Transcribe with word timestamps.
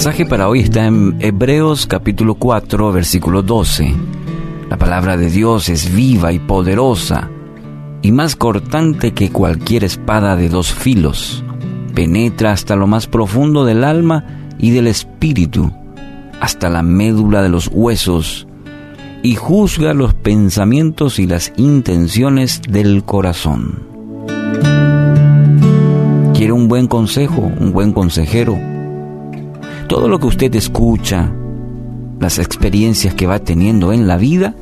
pasaje 0.00 0.24
para 0.24 0.48
hoy 0.48 0.60
está 0.60 0.86
en 0.86 1.18
Hebreos 1.20 1.86
capítulo 1.86 2.36
4, 2.36 2.90
versículo 2.90 3.42
12. 3.42 3.94
La 4.70 4.78
palabra 4.78 5.18
de 5.18 5.28
Dios 5.28 5.68
es 5.68 5.94
viva 5.94 6.32
y 6.32 6.38
poderosa 6.38 7.28
y 8.00 8.10
más 8.10 8.34
cortante 8.34 9.12
que 9.12 9.30
cualquier 9.30 9.84
espada 9.84 10.36
de 10.36 10.48
dos 10.48 10.72
filos. 10.72 11.44
Penetra 11.94 12.52
hasta 12.52 12.76
lo 12.76 12.86
más 12.86 13.08
profundo 13.08 13.66
del 13.66 13.84
alma 13.84 14.24
y 14.58 14.70
del 14.70 14.86
espíritu, 14.86 15.70
hasta 16.40 16.70
la 16.70 16.82
médula 16.82 17.42
de 17.42 17.50
los 17.50 17.68
huesos, 17.70 18.48
y 19.22 19.34
juzga 19.34 19.92
los 19.92 20.14
pensamientos 20.14 21.18
y 21.18 21.26
las 21.26 21.52
intenciones 21.58 22.62
del 22.66 23.04
corazón. 23.04 23.82
¿Quiere 26.32 26.54
un 26.54 26.68
buen 26.68 26.86
consejo, 26.86 27.52
un 27.60 27.72
buen 27.72 27.92
consejero? 27.92 28.69
Todo 29.90 30.06
lo 30.06 30.20
que 30.20 30.28
usted 30.28 30.54
escucha, 30.54 31.32
las 32.20 32.38
experiencias 32.38 33.12
que 33.12 33.26
va 33.26 33.40
teniendo 33.40 33.92
en 33.92 34.06
la 34.06 34.18
vida, 34.18 34.54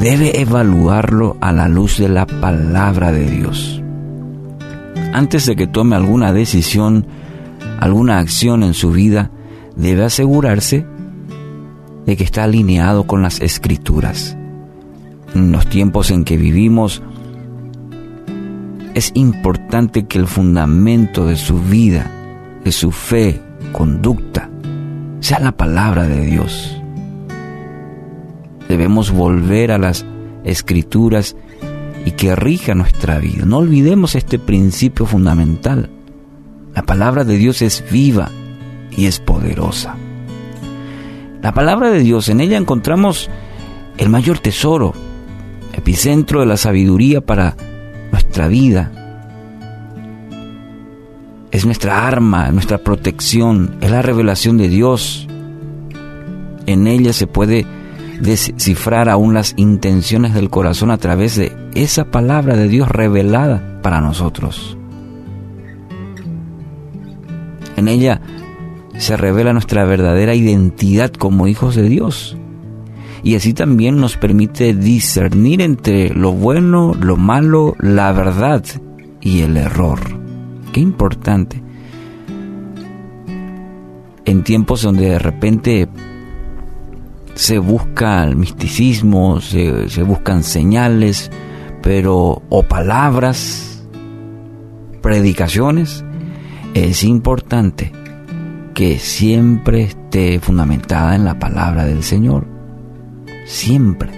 debe 0.00 0.40
evaluarlo 0.40 1.36
a 1.42 1.52
la 1.52 1.68
luz 1.68 1.98
de 1.98 2.08
la 2.08 2.24
palabra 2.24 3.12
de 3.12 3.30
Dios. 3.30 3.82
Antes 5.12 5.44
de 5.44 5.56
que 5.56 5.66
tome 5.66 5.94
alguna 5.94 6.32
decisión, 6.32 7.06
alguna 7.78 8.18
acción 8.18 8.62
en 8.62 8.72
su 8.72 8.92
vida, 8.92 9.30
debe 9.76 10.04
asegurarse 10.04 10.86
de 12.06 12.16
que 12.16 12.24
está 12.24 12.44
alineado 12.44 13.06
con 13.06 13.20
las 13.20 13.42
escrituras. 13.42 14.38
En 15.34 15.52
los 15.52 15.66
tiempos 15.66 16.10
en 16.10 16.24
que 16.24 16.38
vivimos, 16.38 17.02
es 18.94 19.12
importante 19.12 20.06
que 20.06 20.18
el 20.18 20.26
fundamento 20.26 21.26
de 21.26 21.36
su 21.36 21.60
vida, 21.60 22.10
de 22.64 22.72
su 22.72 22.90
fe, 22.90 23.43
conducta, 23.72 24.50
sea 25.20 25.40
la 25.40 25.52
palabra 25.52 26.04
de 26.04 26.20
Dios. 26.26 26.80
Debemos 28.68 29.10
volver 29.10 29.72
a 29.72 29.78
las 29.78 30.04
escrituras 30.44 31.36
y 32.04 32.12
que 32.12 32.36
rija 32.36 32.74
nuestra 32.74 33.18
vida. 33.18 33.44
No 33.44 33.58
olvidemos 33.58 34.14
este 34.14 34.38
principio 34.38 35.06
fundamental. 35.06 35.90
La 36.74 36.82
palabra 36.82 37.24
de 37.24 37.36
Dios 37.36 37.62
es 37.62 37.84
viva 37.90 38.30
y 38.90 39.06
es 39.06 39.20
poderosa. 39.20 39.96
La 41.42 41.52
palabra 41.52 41.90
de 41.90 42.00
Dios, 42.00 42.28
en 42.28 42.40
ella 42.40 42.56
encontramos 42.56 43.28
el 43.98 44.08
mayor 44.08 44.38
tesoro, 44.38 44.92
epicentro 45.72 46.40
de 46.40 46.46
la 46.46 46.56
sabiduría 46.56 47.20
para 47.20 47.56
nuestra 48.10 48.48
vida. 48.48 49.03
Es 51.54 51.64
nuestra 51.64 52.08
arma, 52.08 52.50
nuestra 52.50 52.78
protección, 52.78 53.76
es 53.80 53.88
la 53.88 54.02
revelación 54.02 54.58
de 54.58 54.68
Dios. 54.68 55.28
En 56.66 56.88
ella 56.88 57.12
se 57.12 57.28
puede 57.28 57.64
descifrar 58.20 59.08
aún 59.08 59.34
las 59.34 59.54
intenciones 59.56 60.34
del 60.34 60.50
corazón 60.50 60.90
a 60.90 60.98
través 60.98 61.36
de 61.36 61.52
esa 61.76 62.06
palabra 62.06 62.56
de 62.56 62.66
Dios 62.66 62.88
revelada 62.88 63.80
para 63.82 64.00
nosotros. 64.00 64.76
En 67.76 67.86
ella 67.86 68.20
se 68.96 69.16
revela 69.16 69.52
nuestra 69.52 69.84
verdadera 69.84 70.34
identidad 70.34 71.12
como 71.12 71.46
hijos 71.46 71.76
de 71.76 71.88
Dios. 71.88 72.36
Y 73.22 73.36
así 73.36 73.54
también 73.54 74.00
nos 74.00 74.16
permite 74.16 74.74
discernir 74.74 75.60
entre 75.60 76.08
lo 76.08 76.32
bueno, 76.32 76.94
lo 77.00 77.16
malo, 77.16 77.76
la 77.78 78.10
verdad 78.10 78.64
y 79.20 79.42
el 79.42 79.56
error. 79.56 80.23
Qué 80.74 80.80
importante. 80.80 81.62
En 84.24 84.42
tiempos 84.42 84.82
donde 84.82 85.10
de 85.10 85.18
repente 85.20 85.88
se 87.34 87.58
busca 87.58 88.24
el 88.24 88.34
misticismo, 88.34 89.40
se, 89.40 89.88
se 89.88 90.02
buscan 90.02 90.42
señales, 90.42 91.30
pero 91.80 92.42
o 92.48 92.62
palabras, 92.64 93.86
predicaciones, 95.00 96.04
es 96.74 97.04
importante 97.04 97.92
que 98.74 98.98
siempre 98.98 99.82
esté 99.82 100.40
fundamentada 100.40 101.14
en 101.14 101.24
la 101.24 101.38
palabra 101.38 101.84
del 101.84 102.02
Señor. 102.02 102.48
Siempre. 103.46 104.10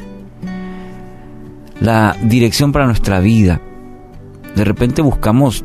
La 1.82 2.16
dirección 2.22 2.72
para 2.72 2.86
nuestra 2.86 3.20
vida. 3.20 3.60
De 4.54 4.64
repente 4.64 5.02
buscamos 5.02 5.62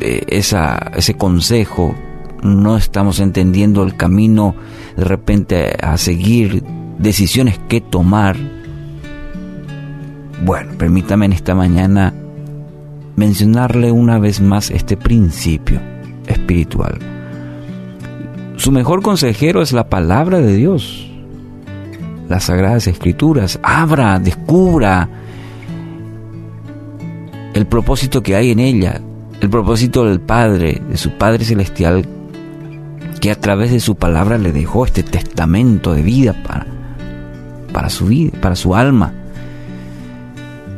ese 0.00 1.14
consejo, 1.16 1.94
no 2.42 2.76
estamos 2.76 3.20
entendiendo 3.20 3.82
el 3.82 3.96
camino 3.96 4.54
de 4.96 5.04
repente 5.04 5.76
a 5.80 5.96
seguir, 5.96 6.62
decisiones 6.98 7.58
que 7.68 7.80
tomar. 7.80 8.36
Bueno, 10.44 10.72
permítame 10.78 11.26
en 11.26 11.32
esta 11.32 11.54
mañana 11.54 12.14
mencionarle 13.16 13.92
una 13.92 14.18
vez 14.18 14.40
más 14.40 14.70
este 14.70 14.96
principio 14.96 15.80
espiritual. 16.26 16.98
Su 18.56 18.72
mejor 18.72 19.02
consejero 19.02 19.62
es 19.62 19.72
la 19.72 19.88
palabra 19.88 20.40
de 20.40 20.54
Dios, 20.54 21.10
las 22.28 22.44
sagradas 22.44 22.86
escrituras. 22.86 23.58
Abra, 23.62 24.18
descubra 24.18 25.08
el 27.54 27.66
propósito 27.66 28.22
que 28.22 28.36
hay 28.36 28.50
en 28.50 28.60
ella, 28.60 29.00
el 29.40 29.48
propósito 29.48 30.04
del 30.04 30.20
Padre, 30.20 30.82
de 30.88 30.96
su 30.96 31.12
Padre 31.12 31.44
Celestial, 31.44 32.06
que 33.20 33.30
a 33.30 33.40
través 33.40 33.70
de 33.70 33.80
su 33.80 33.96
palabra 33.96 34.38
le 34.38 34.52
dejó 34.52 34.84
este 34.84 35.02
testamento 35.02 35.94
de 35.94 36.02
vida 36.02 36.34
para, 36.42 36.66
para 37.72 37.90
su 37.90 38.06
vida, 38.06 38.38
para 38.40 38.56
su 38.56 38.74
alma. 38.74 39.12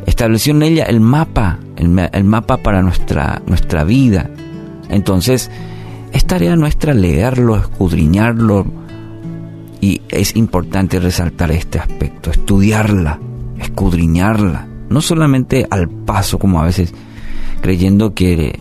Estableció 0.06 0.52
en 0.52 0.62
ella 0.62 0.84
el 0.84 1.00
mapa, 1.00 1.58
el, 1.76 2.24
mapa 2.24 2.56
para 2.58 2.82
nuestra, 2.82 3.42
nuestra 3.46 3.84
vida. 3.84 4.30
Entonces, 4.88 5.50
es 6.12 6.24
tarea 6.26 6.56
nuestra 6.56 6.94
leerlo, 6.94 7.56
escudriñarlo 7.56 8.66
y 9.80 10.02
es 10.08 10.36
importante 10.36 11.00
resaltar 11.00 11.50
este 11.50 11.78
aspecto, 11.78 12.30
estudiarla, 12.30 13.18
escudriñarla, 13.58 14.68
no 14.88 15.00
solamente 15.00 15.66
al 15.70 15.88
paso 15.88 16.38
como 16.38 16.60
a 16.60 16.66
veces 16.66 16.92
creyendo 17.62 18.12
que 18.12 18.60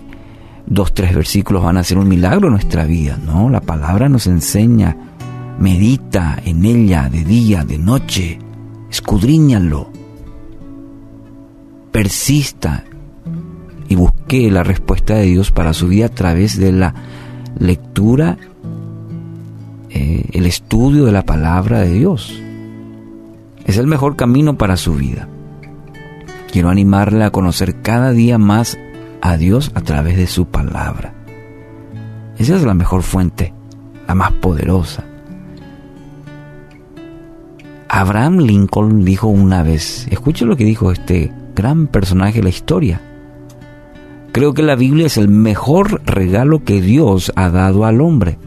dos, 0.66 0.94
tres 0.94 1.13
versículos 1.13 1.63
van 1.63 1.75
a 1.75 1.84
ser 1.84 1.97
un 1.97 2.07
milagro 2.07 2.47
en 2.47 2.53
nuestra 2.53 2.85
vida, 2.85 3.17
no, 3.17 3.50
la 3.50 3.59
palabra 3.59 4.07
nos 4.07 4.28
enseña, 4.28 4.95
medita 5.59 6.39
en 6.45 6.63
ella 6.63 7.09
de 7.09 7.25
día, 7.25 7.66
de 7.66 7.78
noche, 7.78 8.40
escudriñalo, 8.90 9.90
persista 11.91 12.85
y 13.90 13.95
busque 13.95 14.50
la 14.50 14.63
respuesta 14.63 15.16
de 15.16 15.25
Dios 15.25 15.51
para 15.51 15.73
su 15.73 15.90
vida 15.90 16.06
a 16.06 16.09
través 16.09 16.57
de 16.57 16.72
la 16.72 16.94
lectura, 17.59 18.38
eh, 19.90 20.29
el 20.31 20.45
estudio 20.45 21.06
de 21.06 21.11
la 21.11 21.25
palabra 21.25 21.79
de 21.79 21.91
Dios. 21.91 22.41
Es 23.66 23.78
el 23.78 23.88
mejor 23.88 24.16
camino 24.16 24.57
para 24.57 24.78
su 24.78 24.95
vida. 24.95 25.28
Quiero 26.51 26.69
animarle 26.69 27.23
a 27.23 27.31
conocer 27.31 27.81
cada 27.81 28.11
día 28.11 28.38
más 28.38 28.78
a 29.21 29.37
Dios 29.37 29.71
a 29.75 29.81
través 29.81 30.17
de 30.17 30.27
su 30.27 30.45
palabra. 30.45 31.13
Esa 32.37 32.55
es 32.55 32.63
la 32.63 32.73
mejor 32.73 33.03
fuente, 33.03 33.53
la 34.07 34.16
más 34.16 34.31
poderosa. 34.34 35.05
Abraham 37.87 38.40
Lincoln 38.40 39.03
dijo 39.03 39.28
una 39.28 39.63
vez, 39.63 40.07
escuche 40.09 40.46
lo 40.46 40.55
que 40.55 40.63
dijo 40.63 40.91
este 40.91 41.31
gran 41.55 41.87
personaje 41.87 42.40
de 42.40 42.43
la 42.43 42.49
historia, 42.49 43.01
Creo 44.31 44.53
que 44.53 44.63
la 44.63 44.75
Biblia 44.75 45.07
es 45.07 45.17
el 45.17 45.28
mejor 45.28 46.01
regalo 46.05 46.63
que 46.63 46.81
Dios 46.81 47.34
ha 47.35 47.49
dado 47.49 47.85
al 47.85 47.99
hombre. 47.99 48.37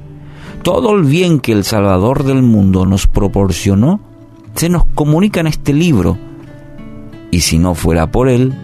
Todo 0.62 0.96
el 0.96 1.04
bien 1.04 1.40
que 1.40 1.52
el 1.52 1.64
Salvador 1.64 2.24
del 2.24 2.42
mundo 2.42 2.86
nos 2.86 3.06
proporcionó 3.06 4.00
se 4.54 4.70
nos 4.70 4.86
comunica 4.86 5.40
en 5.40 5.46
este 5.46 5.74
libro. 5.74 6.16
Y 7.30 7.40
si 7.40 7.58
no 7.58 7.74
fuera 7.74 8.10
por 8.10 8.28
él, 8.28 8.54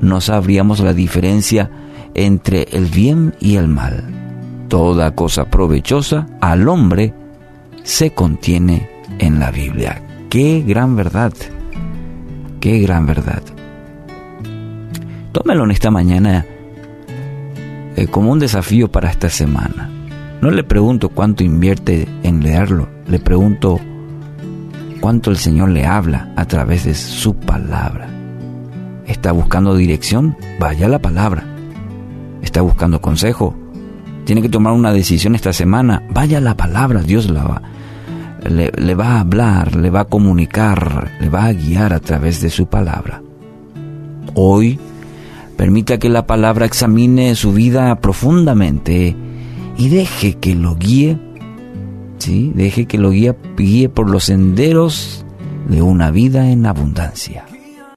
no 0.00 0.20
sabríamos 0.20 0.80
la 0.80 0.94
diferencia 0.94 1.70
entre 2.14 2.64
el 2.72 2.86
bien 2.86 3.34
y 3.40 3.56
el 3.56 3.68
mal. 3.68 4.04
Toda 4.68 5.14
cosa 5.14 5.46
provechosa 5.46 6.26
al 6.40 6.68
hombre 6.68 7.14
se 7.82 8.10
contiene 8.10 8.88
en 9.18 9.38
la 9.38 9.50
Biblia. 9.50 10.02
Qué 10.28 10.62
gran 10.66 10.94
verdad, 10.94 11.32
qué 12.60 12.80
gran 12.80 13.06
verdad. 13.06 13.42
Tómelo 15.32 15.64
en 15.64 15.70
esta 15.70 15.90
mañana 15.90 16.44
eh, 17.96 18.06
como 18.08 18.32
un 18.32 18.38
desafío 18.38 18.90
para 18.90 19.10
esta 19.10 19.28
semana. 19.28 19.90
No 20.40 20.50
le 20.50 20.64
pregunto 20.64 21.08
cuánto 21.08 21.42
invierte 21.42 22.06
en 22.22 22.42
leerlo, 22.42 22.88
le 23.08 23.18
pregunto 23.18 23.80
cuánto 25.00 25.30
el 25.30 25.36
Señor 25.36 25.70
le 25.70 25.86
habla 25.86 26.32
a 26.36 26.44
través 26.44 26.84
de 26.84 26.94
su 26.94 27.34
palabra. 27.34 28.17
¿Está 29.08 29.32
buscando 29.32 29.74
dirección? 29.74 30.36
Vaya 30.60 30.88
la 30.88 31.00
palabra. 31.00 31.44
¿Está 32.42 32.60
buscando 32.60 33.00
consejo? 33.00 33.56
tiene 34.28 34.42
que 34.42 34.50
tomar 34.50 34.74
una 34.74 34.92
decisión 34.92 35.34
esta 35.34 35.54
semana, 35.54 36.02
vaya 36.10 36.38
la 36.38 36.54
palabra, 36.54 37.00
Dios 37.00 37.30
la 37.30 37.44
va, 37.44 37.62
le, 38.46 38.70
le 38.76 38.94
va 38.94 39.12
a 39.12 39.20
hablar, 39.20 39.74
le 39.74 39.88
va 39.88 40.00
a 40.00 40.04
comunicar, 40.04 41.12
le 41.18 41.30
va 41.30 41.46
a 41.46 41.52
guiar 41.54 41.94
a 41.94 42.00
través 42.00 42.42
de 42.42 42.50
su 42.50 42.66
palabra. 42.66 43.22
Hoy, 44.34 44.78
permita 45.56 45.98
que 45.98 46.10
la 46.10 46.26
palabra 46.26 46.66
examine 46.66 47.34
su 47.36 47.54
vida 47.54 48.02
profundamente 48.02 49.16
y 49.78 49.88
deje 49.88 50.34
que 50.34 50.54
lo 50.54 50.76
guíe, 50.76 51.18
¿sí? 52.18 52.52
deje 52.54 52.84
que 52.84 52.98
lo 52.98 53.12
guíe, 53.12 53.34
guíe 53.56 53.88
por 53.88 54.10
los 54.10 54.24
senderos 54.24 55.24
de 55.70 55.80
una 55.80 56.10
vida 56.10 56.50
en 56.50 56.66
abundancia. 56.66 57.46